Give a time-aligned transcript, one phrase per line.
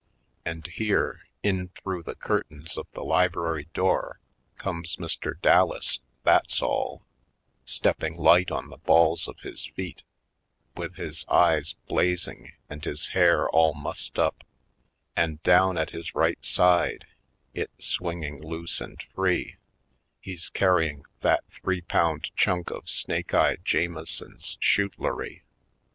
[0.43, 4.19] And here, in through the curtains of the library door
[4.57, 5.39] comes Mr.
[5.39, 7.05] Dallas, that's all,
[7.65, 10.01] stepping light on the balls of his feet,
[10.75, 14.43] with his eyes blazing and his hair all mussed up,
[15.15, 17.05] and down at his right side,
[17.53, 19.57] it swinging loose and free,
[20.19, 25.43] he's carrying that three pound chunk of Snake Eye Jamison's shootlery.